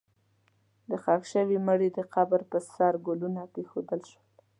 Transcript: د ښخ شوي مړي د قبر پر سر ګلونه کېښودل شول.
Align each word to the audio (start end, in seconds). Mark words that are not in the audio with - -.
د 0.89 0.91
ښخ 1.03 1.21
شوي 1.33 1.57
مړي 1.67 1.89
د 1.93 1.99
قبر 2.13 2.41
پر 2.51 2.61
سر 2.73 2.93
ګلونه 3.07 3.41
کېښودل 3.53 4.01
شول. 4.11 4.29